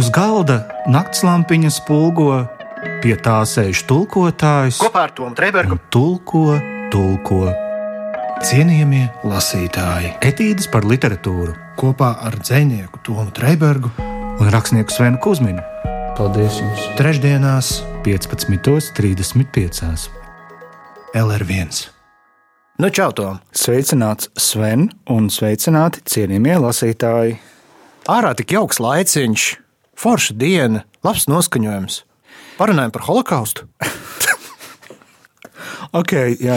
[0.00, 2.48] Uz galda naktslampiņa spulgo,
[3.02, 4.78] pie tā sēž tulkotājs.
[4.80, 6.56] Kopā ar Tomu Trēbergu tulko,
[6.88, 7.52] tulko.
[8.40, 10.16] cienījamie lasītāji.
[10.24, 13.92] Etīdes par literatūru Kopā ar dzinieku Tomu Trēbergu
[14.40, 15.60] un rakstnieku Svenu Kusminu
[16.16, 16.80] Paldies jums!
[16.96, 20.08] trešdienās 15.35.
[21.12, 21.92] LR1.
[22.80, 23.44] Nu, čau, Tom!
[23.52, 27.36] Sveicināts Sven un sveicināti cienījamie lasītāji.
[28.08, 29.60] Ārā tik jauks laiciņš,
[30.00, 32.04] forša diena, labs noskaņojums.
[32.60, 33.68] Parunājam par holokaustu.
[35.90, 36.54] Ok, jā.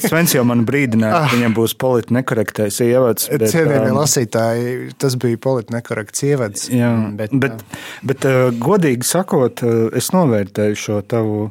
[0.00, 3.28] Svens jau man brīdināja, ka viņam būs politiski nekorektais ievads.
[3.28, 4.70] bet, Cienījamie um, lasītāji,
[5.02, 6.64] tas bija politiski nekorekts ievads.
[6.72, 6.88] Jā,
[7.18, 11.50] bet, bet, bet, bet uh, godīgi sakot, uh, es novērtēju šo tavu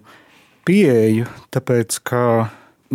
[0.66, 2.24] pieeju, tāpēc ka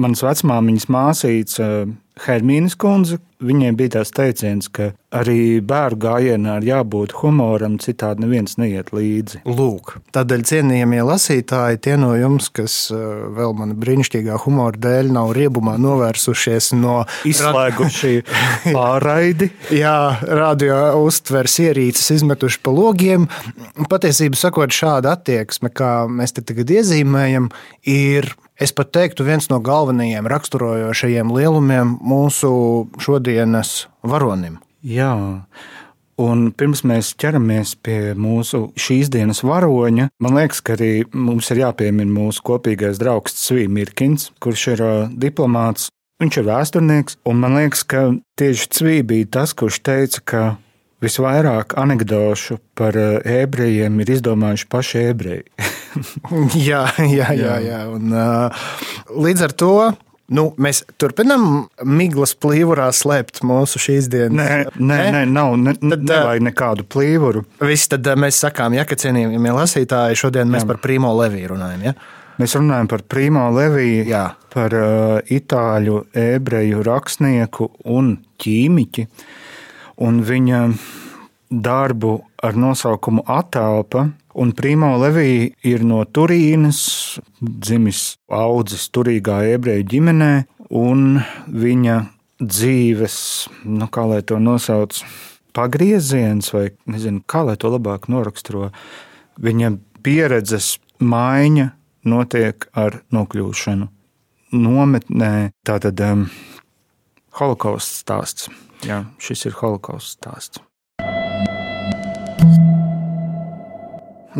[0.00, 6.66] mans vecmāmiņas māsīca uh, Hermīnas kundze, viņiem bija tās teiciens, ka arī bērnu gājienā ir
[6.68, 9.40] jābūt humoram, citādi neviens neiet līdzi.
[9.48, 13.00] Lūk, tādēļ cienījamie lasītāji, tie no jums, kas uh,
[13.36, 18.12] vēl man brīnišķīgā humora dēļ nav riebumā novērsušies no Izslēguši
[18.76, 19.50] pārraidi.
[19.74, 19.96] Jā,
[20.28, 23.26] radio uztveres ierīces izmetuši pa logiem.
[23.90, 27.48] Patiesībā sakot, šāda attieksme, kā mēs te tagad iezīmējam,
[27.88, 28.28] ir,
[28.60, 32.52] es pat teiktu, viens no galvenajiem raksturojošajiem lielumiem mūsu
[33.00, 34.60] šodienas varonim.
[34.84, 35.14] Jā.
[36.20, 41.62] Un pirms mēs ķeramies pie mūsu šīs dienas varoņa, man liekas, ka arī mums ir
[41.62, 44.84] jāpiemina mūsu kopīgais draugs Svīns Mirkins, kurš ir
[45.16, 45.88] diplomāts.
[46.20, 50.42] Viņš ir vēsturnieks, un man liekas, ka tieši Cvī bija tas, kurš teica, ka
[51.00, 55.46] visvairāk anekdošu par ebrejiem ir izdomājuši paši ebreji.
[56.68, 57.56] Jā, jā, jā.
[57.64, 57.80] jā.
[57.90, 58.14] Un,
[59.24, 59.74] līdz ar to.
[60.30, 64.38] Nu, mēs turpinām miglas plīvurā slēpt mūsu šīs dienas.
[64.38, 67.42] Nē, nē, nē nav, ne, Tad, nevajag nekādu plīvuru.
[67.66, 70.68] Viss tad mēs sakām, ja, ka cienījamie lasītāji, šodien mēs Jā.
[70.70, 71.82] par Primo Leviju runājam.
[71.88, 71.96] Ja?
[72.38, 74.22] Mēs runājam par Primo Leviju, Jā.
[74.54, 79.08] par uh, itāļu ebreju rakstnieku un ķīmiķi.
[80.06, 80.62] Un viņa
[81.50, 84.08] darbu ar nosaukumu Atālpa.
[84.34, 90.30] Un Primo Levija ir no Turīnas, dzimis audzis turīgā ebreju ģimenē,
[90.78, 91.18] un
[91.50, 91.96] viņa
[92.40, 93.16] dzīves,
[93.66, 95.02] nu, kā lai to nosauc,
[95.52, 98.70] pagrieziens, vai nezinu, kā lai to labāk noraksturo,
[99.42, 99.74] viņa
[100.06, 101.72] pieredzes maiņa
[102.06, 103.90] notiek ar nokļūšanu
[104.56, 105.50] nometnē.
[105.66, 106.26] Tātad um,
[107.38, 108.50] holokausts stāsts.
[108.86, 110.69] Jā, šis ir holokausts stāsts.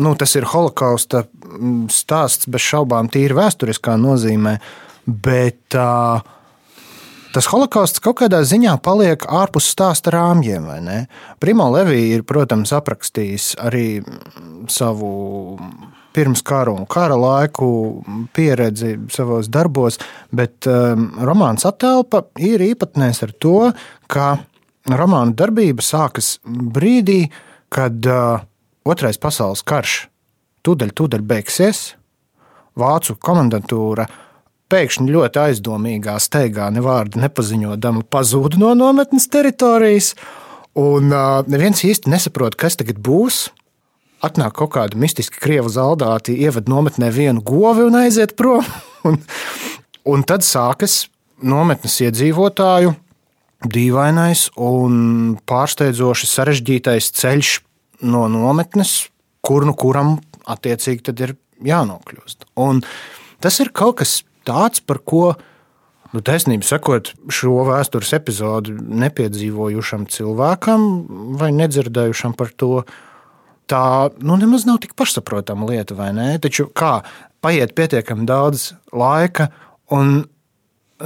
[0.01, 4.55] Nu, tas ir holokausta mm, stāsts bez šaubām, tīri vēsturiskā nozīmē.
[5.05, 6.21] Bet uh,
[7.35, 10.67] tas holokausts kaut kādā ziņā paliek ārpus stāsta rāmjiem.
[11.41, 15.11] Primo Levija ir, protams, aprakstījis arī mm, savu
[16.11, 17.69] pirms kara un kara laiku
[18.35, 19.99] pieredzi savos darbos,
[20.33, 23.57] bet um, romāns attēlpa ir īpatnējs ar to,
[24.11, 24.33] ka
[24.91, 27.23] romāna darbība sākas brīdī,
[27.71, 28.41] kad uh,
[28.81, 30.07] Otrais pasaules karš
[30.65, 31.81] tūdaļ, tūdaļ beigsies.
[32.77, 34.07] Vācu komandantūra
[34.71, 40.13] pēkšņi ļoti aizdomīgā steigā, ne vārdu nepaziņodama, pazūd no nometnes teritorijas.
[40.79, 43.49] Un uh, neviens īsti nesaprot, kas tagad būs.
[44.23, 48.65] Atnāk kaut kāda mistiska krievu zaldāti, ieved nometnē vienu govi un aiziet prom.
[49.07, 49.19] un,
[50.07, 51.03] un tad sākas
[51.41, 52.95] nometnes iedzīvotāju
[53.61, 57.59] dīvainais un pārsteidzoši sarežģītais ceļš
[58.01, 59.07] no nometnes,
[59.45, 60.17] kur nu kuram
[60.49, 61.35] attiecīgi tad ir
[61.65, 62.49] jānokļūst.
[62.61, 62.81] Un
[63.43, 65.35] tas ir kaut kas tāds, par ko,
[66.13, 70.87] nu, taisnība sakot, šo vēstures epizodi nepiedzīvojušam cilvēkam
[71.41, 72.83] vai nedzirdējušam par to.
[73.71, 73.83] Tā
[74.19, 76.33] nu, nemaz nav tik pašsaprotama lieta, vai ne?
[76.43, 76.99] Taču kā
[77.41, 79.47] paiet pietiekami daudz laika,
[79.95, 80.25] un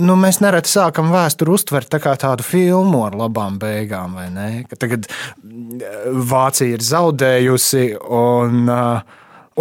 [0.02, 4.48] nu, mēs nereti sākam vēsturi uztvert tā kā tādu filmu ar labām beigām, vai ne?
[4.70, 5.08] Ka tagad
[6.32, 8.72] Vācija ir zaudējusi, un,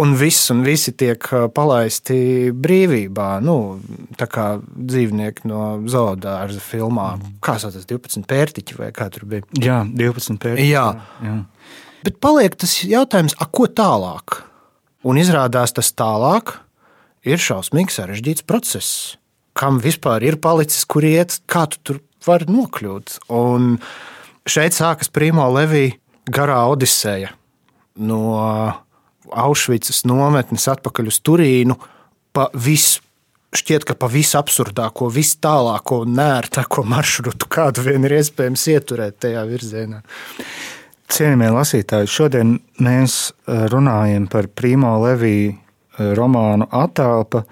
[0.01, 3.29] un viss un visi tiek palaisti brīvībā.
[3.45, 3.57] Nu,
[4.19, 7.13] tā kā dzīvnieki no zoodārza filmā,
[7.45, 9.47] kā sauc tas 12 pērtiķi vai kā tur bija.
[9.61, 10.65] Jā, 12 pēdas.
[10.65, 10.87] Jā.
[11.25, 11.39] jā.
[12.05, 14.43] Bet paliek tas jautājums, a, ko tālāk?
[15.05, 16.57] Un izrādās tas tālāk
[17.25, 19.15] ir šausmīgi sarežģīts process.
[19.55, 23.19] Kam vispār ir palicis, kur iet, kā tu tur vari nokļūt?
[23.35, 23.77] Un
[24.49, 25.95] šeit sākas Primo Levija
[26.31, 27.31] garā odiseja
[27.95, 28.21] no
[29.31, 31.77] Aušvicas nometnes atpakaļ uz Turīnu
[32.35, 33.01] pa visu.
[33.55, 39.21] Šķiet, ka pa visu absurdāko, visu tālāko un nērtāko maršrutu, kādu vien ir iespējams ieturēt
[39.23, 40.01] tajā virzienā.
[41.15, 47.45] Cienījamie lasītāji, šodien mēs eh, runājam par Primo Leviju eh, romānu Attēlpa,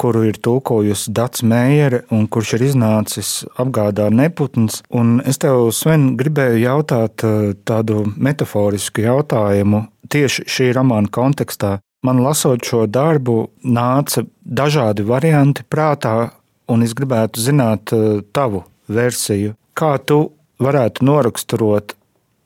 [0.00, 3.30] kuru ir tulkojusi Dats Meijere un kurš ir iznācis
[3.60, 4.80] apgādā neputns.
[4.90, 11.78] Un es tev, Sven, gribēju jautāt eh, tādu metaforisku jautājumu tieši šī romāna kontekstā.
[12.02, 16.32] Man lasot šo darbu, nāca dažādi varianti prātā,
[16.66, 17.92] un es gribētu zināt
[18.34, 19.54] tavu versiju.
[19.78, 21.94] Kā tu varētu noraksturot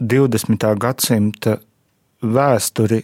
[0.01, 0.67] 20.
[0.81, 1.57] gadsimta
[2.21, 3.03] vēsturi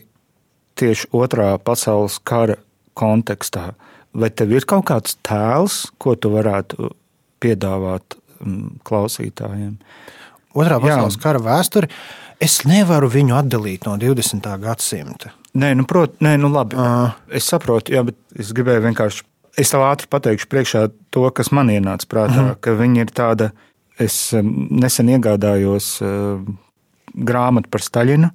[0.78, 2.58] tieši otrā pasaules kara
[2.98, 3.72] kontekstā.
[4.12, 6.90] Vai tev ir kaut kāds tēls, ko tu varētu
[7.42, 9.76] piedāvāt mm, klausītājiem?
[10.52, 11.88] Otrā pasaules kara vēsture.
[12.42, 14.48] Es nevaru viņu atdalīt no 20.
[14.60, 15.32] gadsimta.
[15.56, 16.76] Nē, nu, prot, nē, nu labi.
[16.76, 17.12] Uh.
[17.32, 19.24] Es saprotu, jā, bet es gribēju vienkārši.
[19.60, 22.60] Es tev ātri pateikšu priekšā to, kas man ienāca prātā, uh -huh.
[22.60, 23.50] ka viņi ir tāda.
[24.00, 26.00] Es nesen iegādājos
[27.14, 28.30] grāmatu par Staļinu.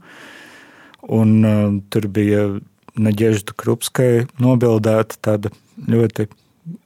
[1.10, 2.60] Un, tur bija
[2.98, 5.52] Naģežda Krupskai nobildēta tāda
[5.88, 6.28] ļoti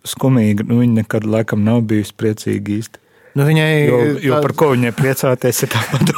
[0.08, 0.66] skumīga.
[0.68, 3.02] Nu, viņa nekad laikam nav bijusi priecīga īsti.
[3.40, 6.12] Nu, viņai, jo, jo par ko viņai priecāties, ir tāpat.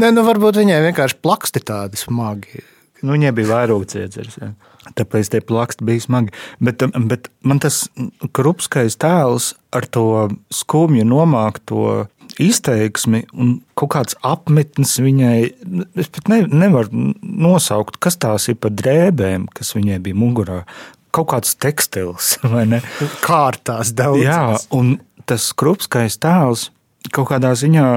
[0.00, 2.64] Nē, nu, varbūt viņai vienkārši plaksti tādi smagi.
[3.04, 4.40] Nu, viņai bija vairāk ciedzers.
[4.42, 4.50] Jā.
[4.98, 6.34] Tāpēc tie plaksti bija smagi.
[6.64, 7.84] Bet, bet man tas
[8.34, 12.08] krupskais tēls ar to skumju nomākto
[12.42, 15.38] izteiksmi un kaut kāds apmetnis viņai.
[15.98, 20.62] Es pat ne, nevaru nosaukt, kas tās ir par drēbēm, kas viņai bija mugurā.
[21.14, 22.82] Kaut kāds tekstils vai ne?
[23.24, 24.24] Kārtās daudz.
[24.24, 24.42] Jā,
[24.74, 24.98] un
[25.28, 26.68] tas krupskais tēls
[27.14, 27.88] kaut kādā ziņā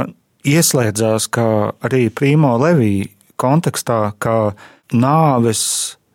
[0.48, 1.48] ieslēdzās kā
[1.86, 3.10] arī Primo Levija
[3.42, 4.54] kontekstā, kā
[4.94, 5.64] nāves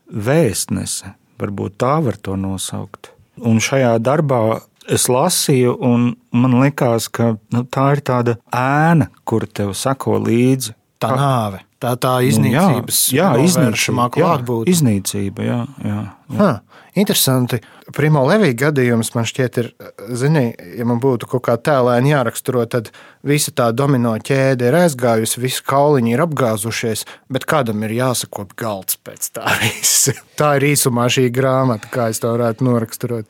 [0.06, 1.14] vēstnese.
[1.40, 3.11] Varbūt tā var to nosaukt.
[3.37, 4.61] Un šajā darbā
[4.93, 10.77] es lasīju, un man likās, ka nu, tā ir tāda ēna, kur tev sako līdzi.
[11.03, 14.73] Tā nāve, tā tā iznīcības nu, jā, jā, iznīcība, klātbūtne.
[14.73, 15.59] Iznīcība, jā.
[15.85, 15.99] jā,
[16.33, 16.38] jā.
[16.38, 16.53] Ha,
[16.97, 17.61] interesanti.
[17.93, 19.69] Primo Levija gadījums man šķiet, ir,
[20.17, 20.47] zini,
[20.79, 22.88] ja man būtu kaut kā tēlēni jāraksturo, tad
[23.29, 28.97] visa tā domino ķēde ir aizgājusi, visi kauliņi ir apgāzušies, bet kādam ir jāsakop galds
[28.97, 30.17] pēc tā visa.
[30.41, 33.29] Tā ir īsumā šī grāmata, kā es to varētu noraksturot.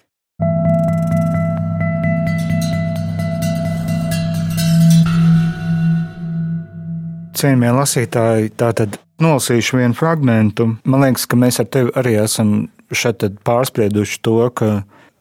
[7.37, 10.61] Cienījamie lasītāji, tātad nolasīšu vienu fragment.
[10.89, 14.71] Man liekas, ka mēs ar tevi arī esam šeit pārsprieduši to, ka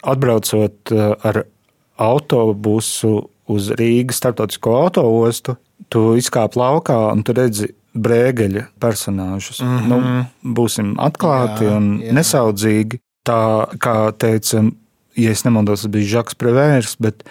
[0.05, 1.43] atbraucot uh, ar
[1.99, 5.57] autobusu uz Rīgas starptautisko autoostu,
[5.91, 9.61] tu izkāp laukā un tu redzi brēgeļa personāžus.
[9.63, 9.89] Mm -hmm.
[9.91, 12.13] nu, būsim atklāti jā, un jā.
[12.13, 12.99] nesaudzīgi.
[13.25, 14.63] Tā kā teica,
[15.17, 17.23] ja es nemaldos, tas bija Žaks Prevērs, bet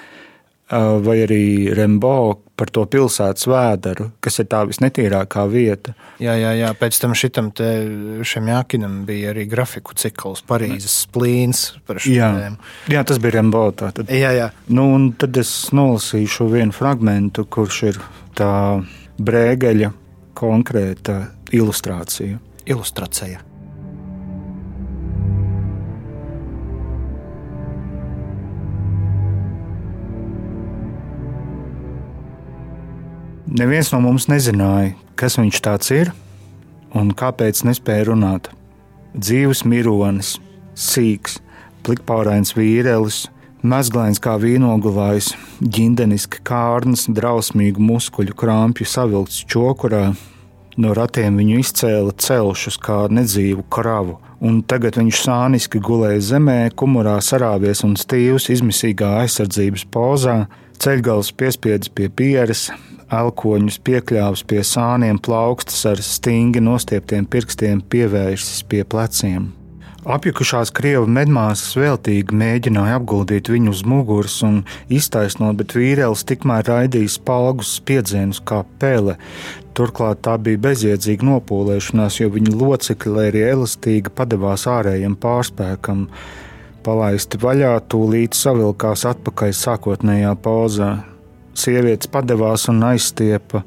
[0.71, 1.45] vai arī
[1.77, 5.95] Rembo par to pilsētas vēderu, kas ir tā visnetīrākā vieta.
[6.23, 6.71] Jā, jā, jā.
[6.79, 7.69] pēc tam šitam te
[8.27, 12.61] šim jākinam bija arī grafiku cikls, Parīzes splīns par šo tēmu.
[12.95, 13.67] Jā, tas bija Rembo.
[13.75, 14.11] Tātad.
[14.13, 14.51] Jā, jā.
[14.71, 18.03] Nu, un tad es nolasīšu vienu fragmentu, kurš ir
[18.39, 18.53] tā
[19.19, 19.91] brēgeļa
[20.39, 21.19] konkrēta
[21.55, 22.39] ilustrācija.
[22.71, 23.54] Ilustrācija.
[33.45, 36.11] Neviens no mums nezināja, kas viņš tāds ir
[36.97, 38.49] un kāpēc nespēja runāt.
[39.13, 40.39] Dzīves mironis,
[40.73, 41.37] sīks,
[41.85, 43.27] plikpārains vīrelis,
[43.61, 50.15] mezglains kā vīnogulājs, ģindeniski kārns, drausmīgu muskuļu krāpju savilkts čokurā.
[50.81, 57.19] No ratiem viņu izcēla celšus kā nedzīvu kravu, un tagad viņš sāniski gulēja zemē, kumurā
[57.23, 60.41] sarāvies un stīvs izmisīgā aizsardzības pozā,
[60.81, 62.71] ceļgals piespiedzis pie pieres,
[63.13, 69.53] elkoņus piekļāvis pie sāniem, plaukstas ar stingri nostieptiem pirkstiem pievērsis pie pleciem.
[70.05, 74.59] Apjukušās krievu medmāsas veltīgi mēģināja apguldīt viņu uz muguras un
[74.93, 79.17] iztaisnot, bet vīrielis tikmēr raidīja spalgus spiedzienus kā pele.
[79.73, 86.05] Turklāt tā bija bezjēdzīga nopūlēšanās, jo viņa locekļi, lai arī elastīgi, padevās ārējiem pārspēkam.
[86.85, 90.93] Palaisti vaļā, tūlīt savilkās atpakaļ sākotnējā pozā
[91.59, 93.65] sievietes padevās un aizstiepa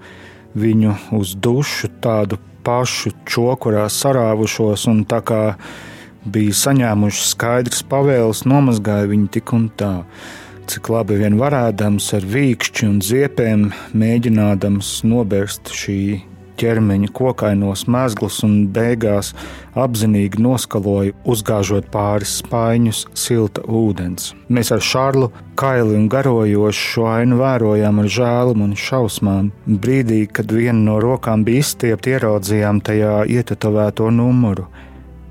[0.58, 5.42] viņu uz dušu, tādu pašu čokurā sarāvušos, un tā kā
[6.28, 9.94] bija saņēmuši skaidrs pavēles, nomazgāja viņu tik un tā.
[10.68, 16.02] Cik labi vien varēdams ar vīkšķi un ziepēm mēģinādams nobērst šī
[16.58, 19.34] ķermeņa kokainos mezglus un beigās
[19.78, 24.34] apzinīgi noskaloja, uzgāžot pāris spaiņus silta ūdens.
[24.50, 29.52] Mēs ar Šārlu kaili un garojošu šo ainu vērojām ar žēlumu un šausmām.
[29.68, 34.68] Brīdī, kad viena no rokām bija izstiepta, ieraudzījām tajā ietetovēto numuru.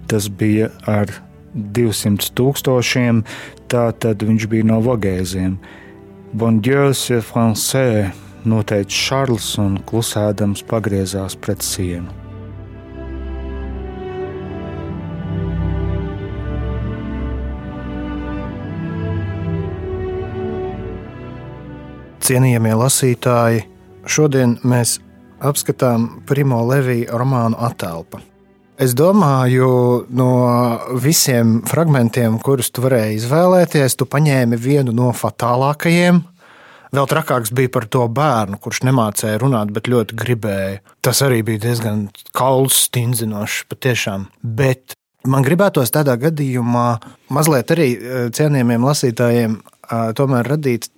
[0.06, 1.10] Tas bija ar
[1.56, 3.24] 200 tūkstošiem,
[3.72, 5.58] tā tad viņš bija no Vogēziem.
[6.32, 8.25] Bon Dieu, c'est français!
[8.46, 12.12] Noteica Šarls un klusēdams pagriezās pret sienu.
[22.26, 23.60] Cienījamie lasītāji,
[24.10, 24.96] šodien mēs
[25.46, 28.18] apskatām Primo Levija romānu Atelpa.
[28.76, 29.68] Es domāju,
[30.12, 30.30] no
[31.00, 36.18] visiem fragmentiem, kurus tu varēji izvēlēties, tu paņēmi vienu no fatālākajiem,
[36.96, 40.78] Vēl trakāks bija par to bērnu, kurš nemācīja runāt, bet ļoti gribēja.
[41.04, 44.30] Tas arī bija diezgan kauls, stingzinošs patiešām.
[44.40, 44.96] Bet
[45.28, 46.86] man gribētos tādā gadījumā
[47.36, 50.88] mazliet arī eh, cienījamiem lasītājiem eh, tomēr radīt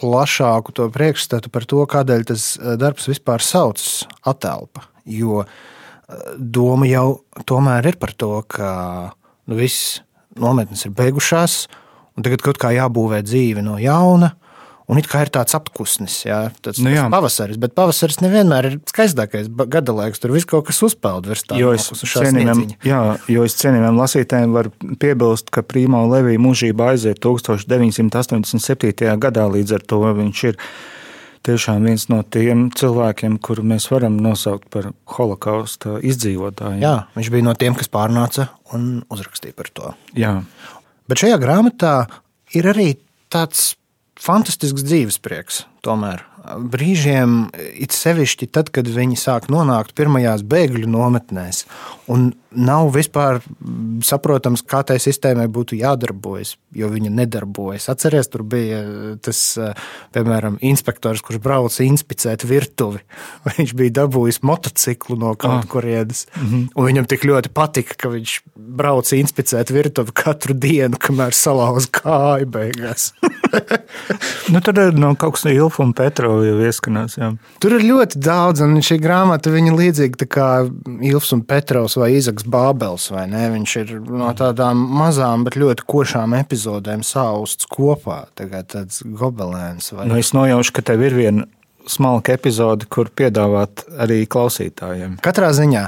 [0.00, 4.88] plašāku to priekšstatu par to, kādēļ tas eh, darbs vispār saucas attēlpa.
[5.06, 5.44] Jo
[6.36, 7.08] doma jau
[7.46, 8.68] tomēr ir par to, ka
[9.46, 10.00] nu, viss
[10.40, 11.66] nometnes ir beigušās,
[12.18, 14.34] un tagad kaut kā jābūvē dzīve no jauna
[14.84, 17.06] Un it kā ir tāds apkusnis, jā, tāds nu, jā.
[17.12, 20.20] pavasaris, bet pavasaris nevienmēr ir skaistākais gada laiks.
[20.20, 21.56] Tur viss kaut kas uzpeld virs tā.
[21.56, 22.98] Jo es cienījumiem, jā,
[23.32, 29.08] jo es cienījumiem lasītājiem varu piebilst, ka Prīmā Levija mūžībā aiziet 1987.
[29.22, 30.60] gadā, līdz ar to viņš ir
[31.48, 36.82] tiešām viens no tiem cilvēkiem, kuru mēs varam nosaukt par holokausta izdzīvotājiem.
[36.84, 39.94] Jā, viņš bija no tiem, kas pārnāca un uzrakstīja par to.
[40.18, 40.34] Jā.
[41.08, 41.94] Bet šajā grāmatā
[42.56, 42.90] ir arī
[43.32, 43.74] tāds
[44.20, 45.64] fantastisks dzīves prieks.
[45.84, 47.48] Tomēr brīžiem,
[47.80, 51.64] it sevišķi tad, kad viņi sāk nonākt pirmajās bēgļu nometnēs,
[52.12, 53.40] un nav vispār
[54.04, 57.88] saprotams, kā tai sistēmai būtu jādarbojas, jo viņa nedarbojas.
[57.90, 58.80] Atcerieties, tur bija
[59.24, 59.40] tas,
[60.14, 63.02] piemēram, inspektors, kurš brauca inspicēt virtuvi.
[63.58, 65.68] Viņš bija dabūjis motociklu no kaut ah.
[65.70, 66.68] kurienes, mm -hmm.
[66.74, 72.46] un viņam tik ļoti patika, ka viņš brauca inspicēt virtuvi katru dienu, kamēr salauza kāju
[72.50, 73.12] beigās.
[74.52, 77.16] nu, tad ir no kaut kas no Ilfa un Petrova jau ieskanās.
[77.20, 77.30] Jā.
[77.62, 80.48] Tur ir ļoti daudz, un šī grāmata viņa līdzīga kā
[81.04, 83.10] Ilfs un Petrovs vai Izaks Bābels.
[83.14, 83.44] Vai ne?
[83.54, 88.24] Viņš ir no tādām mazām, bet ļoti košām epizodēm sausts kopā.
[88.38, 89.92] Tagad tāds gobelēns.
[89.94, 90.08] Vai...
[90.10, 91.46] Nu, es nojaušu, ka tev ir viena
[91.90, 95.18] smalka epizode, kur piedāvāt arī klausītājiem.
[95.24, 95.84] Katrā ziņā.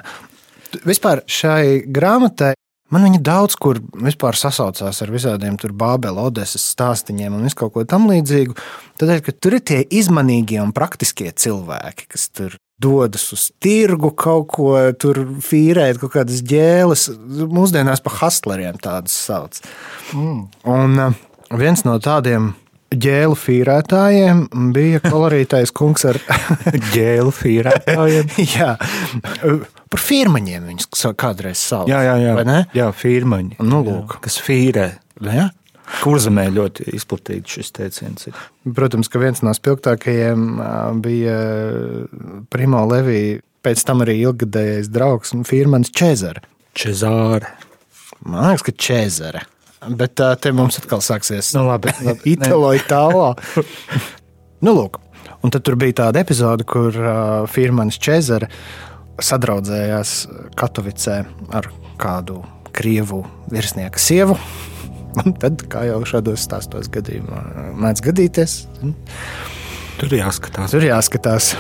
[0.85, 2.53] Vispār šai grāmatai
[2.95, 7.83] Man viņa daudz kur vispār sasaucās ar visādiem Bābeles, Odeses stāstiem un visu kaut ko
[7.83, 8.55] tamlīdzīgu.
[9.01, 14.47] Tādēļ, ka tur ir tie izmanīgie un praktiskie cilvēki, kas tur dodas uz tirgu kaut
[14.55, 17.09] ko, tur fīrēt kaut kādas ģēles.
[17.51, 19.59] Mūsdienās par hustleriem tādas sauc.
[20.15, 20.45] Mm.
[20.71, 21.19] Un uh,
[21.59, 22.53] viens no tādiem
[22.95, 26.19] ģēlu fīrētājiem bija kolorītais kungs ar
[26.95, 28.33] ģēlu fīrētājiem.
[28.57, 28.73] Jā,
[29.91, 31.91] par firmaņiem viņus kādreiz sauc.
[31.91, 32.59] Jā, jā, jā.
[32.77, 33.59] jā firmaņi.
[33.65, 34.19] Nu, lūk.
[34.19, 34.91] Jā, kas fīrē.
[35.27, 35.51] Jā.
[36.03, 38.27] Kurzemē ļoti izplatīts šis teiciens.
[38.27, 38.39] Ir.
[38.75, 40.57] Protams, ka viens no spilgtākajiem
[41.03, 41.37] bija
[42.51, 46.43] Primo Levija, pēc tam arī ilgadējais draugs un firmanis Čezara.
[46.77, 47.55] Čezāra.
[48.27, 49.45] Man liekas, ka Čezara.
[49.85, 52.23] Bet uh, te mums atkal sāksies nu, labi, labi.
[52.35, 53.33] Italo Itālā.
[54.65, 55.01] nu, lūk.
[55.45, 58.49] Un tad tur bija tāda epizode, kur uh, firmanis Čezara
[59.23, 60.15] sadraudzējās
[60.59, 61.21] Katovicē
[61.57, 61.69] ar
[62.01, 62.41] kādu
[62.77, 64.37] krievu virsnieka sievu.
[65.23, 67.41] Un tad, kā jau šādos stāstos gadījumā,
[67.81, 68.59] mēdz gadīties,
[70.01, 70.75] tur jāskatās.
[70.77, 71.55] Tur jāskatās.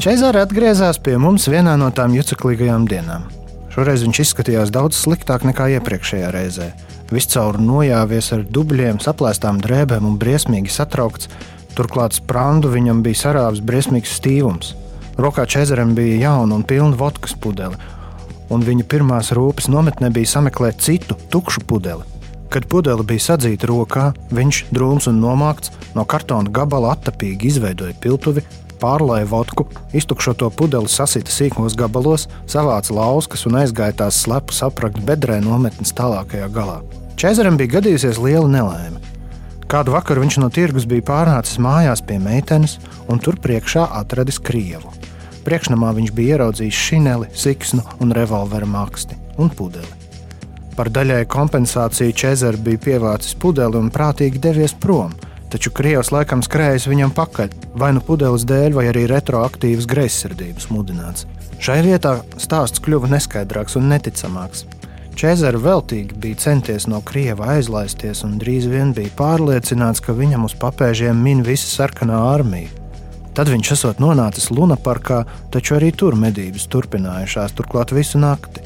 [0.00, 3.26] Čezāra atgriezās pie mums vienā no tām juceklīgajām dienām.
[3.74, 6.70] Šoreiz viņš izskatījās daudz sliktāk nekā iepriekšējā reizē.
[7.12, 11.28] Viscaur nojāvies ar dubļiem, saplēstām drēbēm un briesmīgi satraukts.
[11.76, 14.70] Turklāt sprāndu viņam bija sarāvis briesmīgs stīvums.
[15.20, 17.76] Rokā Čezaram bija jauna un pilna vodkas pudele,
[18.48, 22.08] un viņa pirmās rūpes nometnē bija sameklēt citu, tukšu pudeli.
[22.48, 28.48] Kad pudele bija sadzīta rokā, viņš, drūms un nomākts, no kartona gabala attapīgi izveidoja piltuvi
[28.80, 34.98] pārlēja vodku, iztukšo to pudeli sasita sīkos gabalos, savāca lauskas un aizgāja tās slepu saprakt
[35.06, 36.80] bedrē nometnes tālākajā galā.
[37.20, 38.98] Čezaram bija gadījusies liela nelaime.
[39.70, 42.78] Kādu vakaru viņš no tirgus bija pārnācis mājās pie meitenes
[43.12, 44.90] un tur priekšā atradis krievu.
[45.46, 50.00] Priekšnamā viņš bija ieraudzījis šineli, siksnu un revolveru maksti un pudeli.
[50.76, 55.12] Par daļai kompensāciju Čezars bija pievācis pudeli un prātīgi devies prom.
[55.50, 61.26] Taču Krievs laikam skrējas viņam pakaļ, vai nu pudeles dēļ, vai arī retroaktīvas greizsirdības mudināts.
[61.60, 64.62] Šai vietā stāsts kļuva neskaidrāks un neticamāks.
[65.18, 70.54] Čezara veltīgi bija centies no Krieva aizlaisties un drīz vien bija pārliecināts, ka viņam uz
[70.56, 72.70] papēžiem min visa sarkanā armija.
[73.34, 78.59] Tad viņš esot nonācis Lunaparkā, taču arī tur medības turpinājušās, turklāt visu nakti.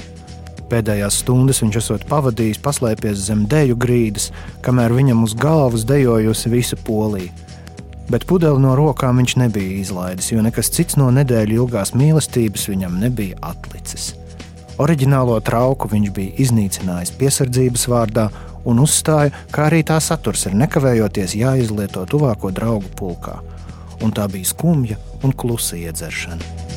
[0.75, 4.33] Pēdējās stundas viņš esot pavadījis paslēpies zem deju grīdas,
[4.64, 7.31] kamēr viņam uz galvas dejojusi visa polija.
[8.11, 12.99] Bet pudeli no rokām viņš nebija izlaidis, jo nekas cits no nedēļu ilgās mīlestības viņam
[13.04, 14.16] nebija atlicis.
[14.83, 18.28] Oriģinālo trauku viņš bija iznīcinājis piesardzības vārdā
[18.66, 23.38] un uzstāja, ka arī tā saturs ir nekavējoties jāizlieto tuvāko draugu pulkā.
[24.02, 26.74] Un tā bija skumja un klusa iedzeršana.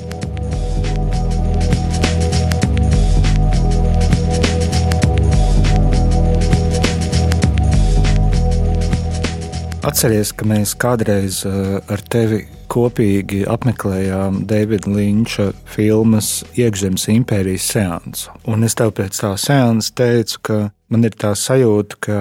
[9.88, 18.34] Atcerieties, ka mēs kādreiz eh, ar tevi kopīgi apmeklējām Davida Linča filmas Iekšzemes impērijas seansu.
[18.52, 20.60] Un es tev pēc tā seansa teicu, ka
[20.92, 22.20] man ir tā sajūta, ka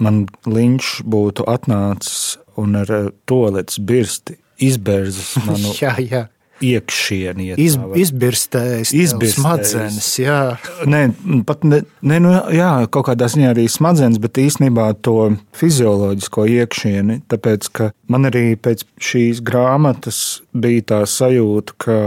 [0.00, 2.94] man Linčs būtu atnācis un ar
[3.28, 6.24] toaletes birsti izbērzis manu jā, jā
[6.64, 7.52] iekšieni.
[7.60, 9.36] Iz, izbirstējis, izbirstējis.
[9.38, 10.08] smadzenes.
[10.20, 10.40] Jā.
[10.88, 11.02] Nē,
[11.48, 15.16] pat ne, ne, nu, jā, kaut kādā ziņā arī smadzenes, bet īstenībā to
[15.58, 17.20] fizioloģisko iekšieni.
[17.30, 17.70] Tāpēc,
[18.12, 21.98] man arī pēc šīs grāmatas bija tā sajūta, ka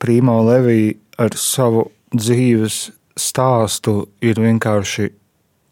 [0.00, 2.86] Primo Levija ar savu dzīves
[3.20, 5.10] stāstu ir vienkārši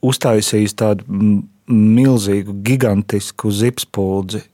[0.05, 1.07] uztaisījis tādu
[1.69, 4.45] milzīgu, gigantisku zipspuldzi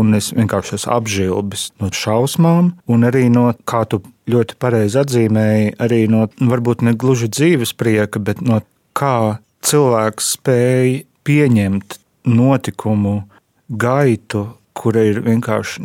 [0.00, 5.74] un es vienkārši esmu apžilbis no šausmām, un arī no, kā tu ļoti pareizi atzīmēji,
[5.82, 8.62] arī no varbūt ne gluži dzīves prieka, bet no
[8.96, 13.22] kā cilvēks spēj pieņemt notikumu
[13.68, 14.46] gaitu,
[14.76, 15.82] kura ir vienkārši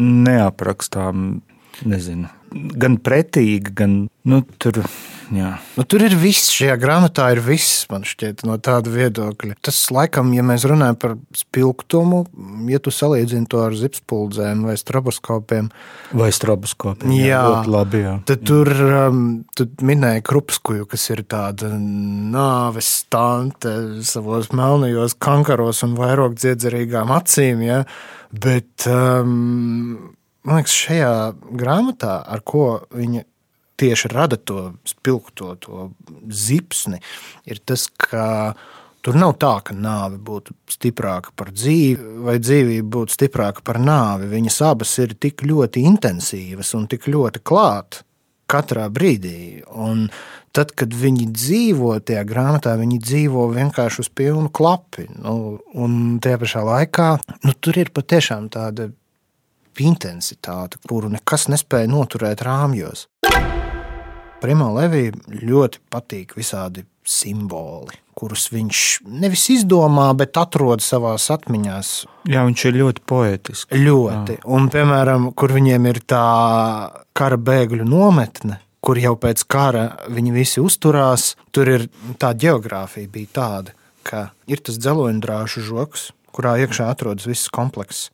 [0.00, 1.40] neaprakstām,
[1.86, 2.30] nezinu,
[2.80, 3.98] gan pretīga, gan
[4.30, 4.82] nu, tur
[5.32, 5.54] Jā.
[5.78, 9.56] Nu, tur ir viss, šajā grāmatā ir viss, man šķiet, no tāda viedokļa.
[9.64, 12.24] Tas, laikam, ja mēs runājam par spilgtumu,
[12.70, 15.70] ja tu salīdzini to ar zipspuldzēm vai stroboskopiem,
[16.12, 18.16] vai stroboskopiem, jā, jā, labi, jā.
[18.28, 19.22] tad tur um,
[19.84, 23.74] minēja krupskuju, kas ir tāda nāves stante
[24.06, 27.84] savos melnajos kankaros un vairāk dziedzerīgām acīm, ja?
[28.34, 30.10] bet um,
[30.44, 31.14] man liekas, šajā
[31.54, 33.24] grāmatā, ar ko viņa
[33.80, 35.90] tieši rada to spilgto, to
[36.30, 37.00] zipsni,
[37.48, 38.54] ir tas, ka
[39.04, 44.30] tur nav tā, ka nāve būtu stiprāka par dzīvi vai dzīvība būtu stiprāka par nāvi.
[44.32, 48.06] Viņas abas ir tik ļoti intensīvas un tik ļoti klātas
[48.50, 49.64] katrā brīdī.
[49.72, 50.08] Un
[50.54, 55.08] tad, kad viņi dzīvo tajā grāmatā, viņi dzīvo vienkārši uz pilnu klapi.
[55.16, 57.08] Nu, un tajā pašā laikā
[57.46, 58.90] nu, tur ir patiešām tāda
[59.82, 63.08] intensitāte, kuru nekas nespēja noturēt rāmjos.
[64.44, 71.78] Primo Levijam ļoti patīk visādi simboli, kurus viņš nevis izdomā, bet atrod savā atmiņā.
[72.28, 73.72] Jā, viņš ir ļoti poetisks.
[73.72, 74.36] Ļoti.
[74.36, 74.44] Jā.
[74.56, 76.26] Un, piemēram, kur viņiem ir tā
[77.16, 81.88] kara bēgļu nometne, kur jau pēc kara viņi visi uzturās, tur ir
[82.20, 88.10] tā geogrāfija bija tāda, ka ir tas dzeloņdrāšu žoks, kurā iekšā atrodas viss komplekss.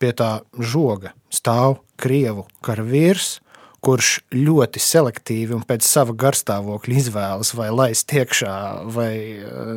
[0.00, 3.38] Pie tā žoga stāv krievu karavīrs
[3.84, 8.56] kurš ļoti selektīvi un pēc sava garstāvokļa izvēlas, vai laist iekšā
[8.92, 9.70] vai eh,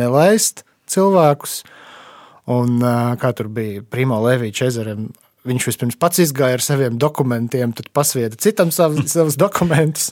[0.00, 1.60] nelaist cilvēkus.
[2.50, 5.10] Un, eh, kā tur bija Primo Levīča ezerem,
[5.48, 10.10] viņš vispirms pats izgāja ar saviem dokumentiem, tad pasvieda citam savus, savus dokumentus.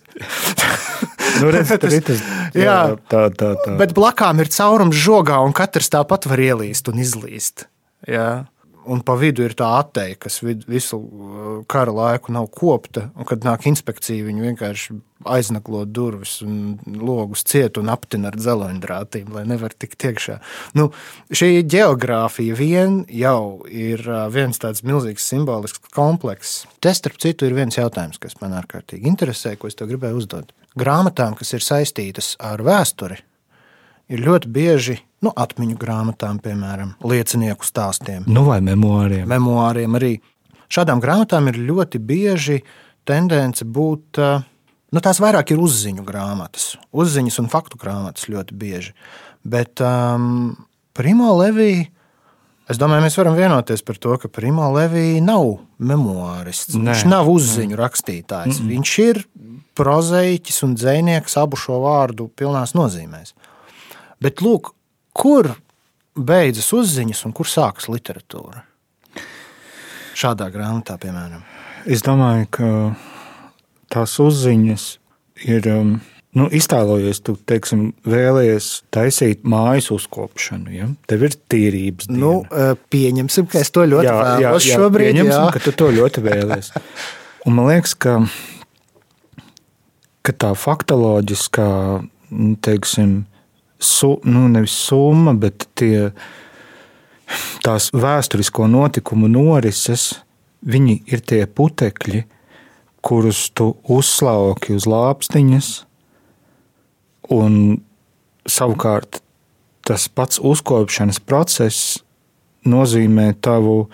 [1.40, 2.20] nu, redz, tas, jā,
[2.52, 2.78] jā,
[3.10, 3.78] tā, tā, tā.
[3.80, 7.68] Bet blakām ir caurums žogā, un katrs tāpat var ielīst un izlīst.
[8.08, 8.46] Jā
[8.88, 13.08] un pa vidu ir tā atteja, kas visu uh, kara laiku nav kopta.
[13.16, 14.96] Un, kad nāk inspekcija, viņi vienkārši
[15.28, 20.38] aiznaklo durvis un logus ciet un aptina ar dzeloņdrātīm, lai nevar tikt iekšā.
[20.78, 20.88] Nu,
[21.34, 26.64] šī geogrāfija vien jau ir uh, viens tāds milzīgs simbolisks komplekss.
[26.80, 30.54] Te, starp citu, ir viens jautājums, kas man ārkārtīgi interesē, ko es tev gribēju uzdot.
[30.78, 33.18] Grāmatām, kas ir saistītas ar vēsturi,
[34.08, 38.26] ir ļoti bieži nu, atmiņu grāmatām, piemēram, liecinieku stāstiem.
[38.30, 39.26] Nu, vai memoāriem.
[39.28, 40.12] Memoāriem arī.
[40.72, 42.60] Šādām grāmatām ir ļoti bieži
[43.08, 44.20] tendence būt.
[44.88, 48.94] Nu, tās vairāk ir uzziņu grāmatas, uzziņas un faktu grāmatas ļoti bieži.
[49.44, 50.56] Bet um,
[50.96, 51.88] Primo Levija
[52.68, 56.76] Es domāju, mēs varam vienoties par to, ka Primo Levija nav memoārists.
[56.76, 56.92] Nē.
[56.92, 58.58] Viņš nav uzziņu rakstītājs.
[58.58, 58.72] Mm -mm.
[58.74, 59.22] Viņš ir
[59.78, 63.32] prozaiķis un dzinieks abu šo vārdu pilnās nozīmēs.
[64.22, 64.72] Bet lūk,
[65.14, 65.52] kur
[66.18, 68.64] beidzas uzziņas un kur sākas literatūra?
[70.18, 71.44] Šādā grāmatā, piemēram.
[71.86, 72.70] Es domāju, ka
[73.92, 74.92] tās uzziņas
[75.46, 75.68] ir.
[75.72, 75.98] Um,
[76.36, 80.74] Nu, iztēlojies, tu teiksim, vēlējies taisīt mājas uzkopšanu.
[80.74, 80.88] Ja?
[81.08, 82.10] Tev ir tīrības.
[82.10, 82.20] Diena.
[82.20, 85.08] Nu, eh, pieņemsim, ka es to ļoti jā, jā, vēlos jā, šobrīd.
[85.08, 85.48] pieņemsim, Jā.
[85.56, 86.84] ka tu to ļoti vēlēsies.
[87.48, 88.18] Un man liekas, ka,
[90.22, 91.70] ka tā faktoloģiskā,
[92.30, 93.24] nu, teiksim,
[93.78, 96.10] su, nu, nevis summa, bet tie,
[97.64, 100.10] tās vēsturisko notikumu norises,
[100.66, 102.24] viņi ir tie putekļi,
[103.04, 105.70] kurus tu uzslauki uz lāpstiņas,
[107.34, 107.78] un
[108.48, 109.22] savukārt
[109.86, 112.00] tas pats uzkopšanas process
[112.68, 113.86] nozīmē tavu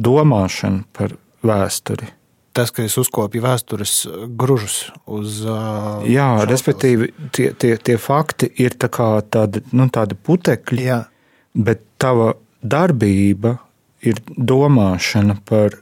[0.00, 1.14] domāšanu par
[1.46, 2.08] vēsturi.
[2.52, 3.94] Tas, ka es uzkopju vēstures
[4.36, 5.40] gružus uz.
[5.46, 6.50] Uh, Jā, šautavas.
[6.50, 10.98] respektīvi, tie, tie, tie fakti ir tā tādi, nu, tādi putekļi, Jā.
[11.56, 13.56] bet tava darbība
[14.04, 15.78] ir domāšana par,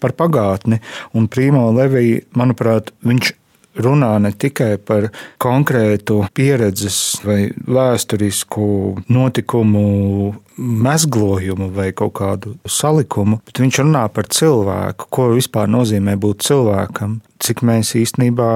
[0.00, 0.80] par pagātni.
[1.12, 3.34] Un Primo Levija, manuprāt, viņš
[3.78, 5.08] runā ne tikai par
[5.40, 8.66] konkrētu pieredzes vai vēsturisku
[9.12, 16.46] notikumu mezglojumu vai kaut kādu salikumu, bet viņš runā par cilvēku, ko vispār nozīmē būt
[16.50, 18.50] cilvēkam, cik mēs īstenībā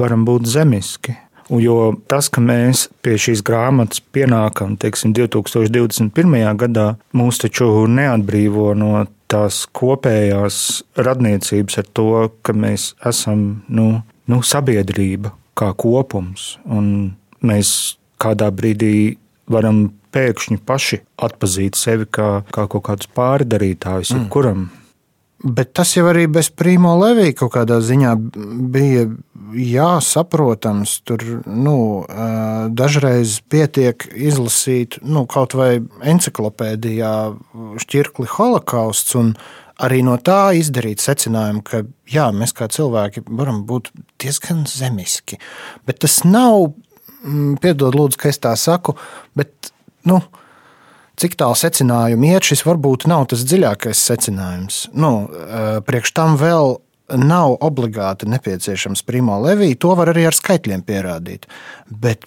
[0.00, 1.16] varam būt zemiski.
[1.50, 6.12] Jo tas, ka mēs pie šīs grāmatas pienākam teiksim, 2021.
[6.60, 8.92] gadā, mūs taču neatbrīvo no
[9.30, 10.60] tās kopējās
[10.98, 12.12] radniecības ar to,
[12.46, 13.88] ka mēs esam nu,
[14.30, 16.54] nu, sabiedrība kā kopums.
[16.64, 17.12] Un
[17.44, 19.16] mēs kādā brīdī
[19.50, 24.28] varam pēkšņi paši atpazīt sevi kā, kā kaut kādus pārdarītājus, mm.
[24.32, 24.68] kuram
[25.40, 28.12] Bet tas jau arī bez Primo Levija kaut kādā ziņā
[28.72, 29.06] bija
[29.56, 30.98] jāsaprotams.
[31.08, 31.76] Tur nu,
[32.76, 35.78] dažreiz pietiek izlasīt nu, kaut vai
[36.12, 37.14] encyklopēdijā
[37.80, 39.16] šķirkli holokausts.
[39.80, 43.90] Arī no tā izdarīt secinājumu, ka jā, mēs kā cilvēki varam būt
[44.20, 45.40] diezgan zemiski.
[45.88, 46.72] Bet tas nav,
[47.24, 48.96] mm, piedod, lūdzu, ka es tā saku,
[49.36, 49.72] bet
[50.08, 50.20] nu,
[51.20, 54.86] cik tālu secinājumi iet, šis varbūt nav tas dziļākais secinājums.
[54.92, 56.76] Nu, eh, priekš tam vēl
[57.16, 61.48] nav obligāti nepieciešams primo levija, to var arī ar skaitļiem pierādīt.
[61.90, 62.26] Bet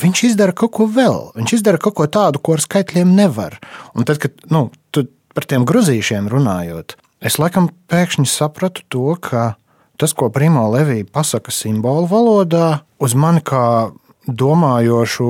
[0.00, 1.34] viņš izdara kaut ko vēl.
[1.38, 3.58] Viņš izdara kaut ko tādu, ko ar skaitļiem nevar.
[3.94, 9.54] Un tad, kad nu, tu par tiem grozīšiem runājot, es laikam pēkšņi sapratu to, ka
[10.00, 13.92] tas, ko Primo Levija pasaka simbolu valodā, uz mani kā
[14.26, 15.26] domājošu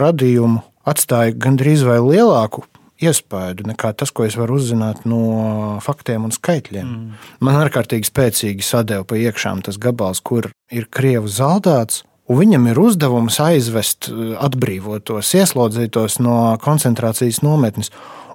[0.00, 2.64] radījumu atstāja gandrīz vai lielāku
[3.00, 6.86] iespēju nekā tas, ko es varu uzzināt no faktiem un skaitļiem.
[6.86, 7.26] Mm.
[7.44, 12.04] Man ārkārtīgi spēcīgi sadeva pa iekšām tas gabals, kur ir krievu zaldāts.
[12.30, 17.90] Un viņam ir uzdevums aizvest eh, atbrīvotos, ieslodzītos no koncentrācijas nometnes.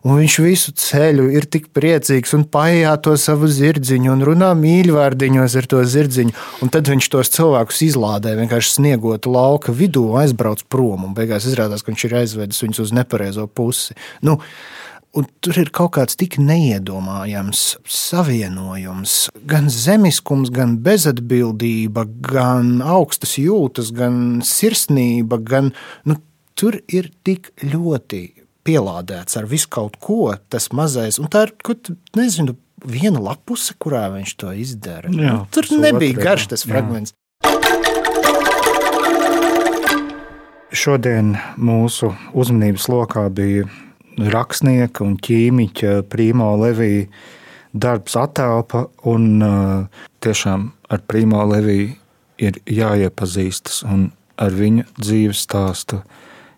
[0.05, 5.55] Un viņš visu ceļu ir tik priecīgs un paiet to savu zirdziņu un runā mīļvārdiņos
[5.57, 6.35] ar to zirdziņu.
[6.61, 11.07] Un tad viņš tos cilvēkus izlādē vienkārši sniegota lauka vidū, aizbrauc prom.
[11.09, 13.97] Un beigās izrādās, ka viņš ir aizvedis viņus uz nepareizo pusi.
[14.25, 14.39] Nu,
[15.15, 19.13] Un tur ir kaut kāds tik neiedomājams savienojums.
[19.47, 25.39] Gan zemiskums, gan bezatbildība, gan augstas jūtas, gan sirsnība.
[25.39, 25.71] Gan,
[26.03, 26.19] nu,
[26.59, 28.25] tur ir tik ļoti
[28.65, 31.19] pielādēts ar visu kaut ko, tas mazais.
[31.21, 35.09] Un tā ir, tu- nezinu, viena lapuse, kurā viņš to izdara.
[35.09, 36.71] Jā, Nu, tur nebija otrā, garš tas jā.
[36.73, 37.13] fragments.
[40.75, 43.63] Šodien mūsu uzmanības lokā bija
[44.19, 47.05] rakstnieka un ķīmiķa Primo Levija
[47.75, 49.39] darbs attēlpa, un
[50.23, 51.93] tiešām ar Primo Leviju
[52.43, 56.01] ir jāiepazīstas, un ar viņa dzīves stāstu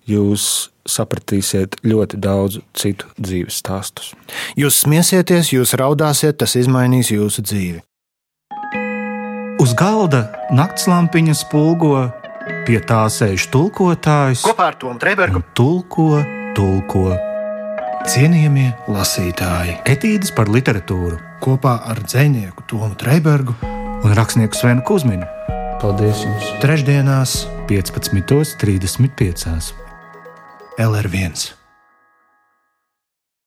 [0.10, 4.13] jūs sapratīsiet ļoti daudz citu dzīves stāstus.
[4.60, 7.80] Jūs smiesieties, jūs raudāsiet, tas izmainīs jūsu dzīvi.
[9.62, 12.08] Uz galda naktslampiņa spulgo,
[12.67, 16.21] pie tā sēž tulkotājs Kopā ar Tomu Trēbergu tulko,
[16.56, 17.08] tulko.
[18.08, 19.80] cienījamie lasītāji.
[19.89, 23.54] Etīdes par literatūru Kopā ar dzinieku Tomu Trēbergu
[24.06, 25.26] un rakstnieku Svenu Kusminu.
[25.82, 26.45] Paldies jums!
[26.62, 29.87] trešdienās 15.35.
[30.78, 31.67] LR1.